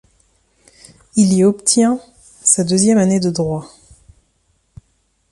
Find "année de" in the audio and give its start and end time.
2.97-3.29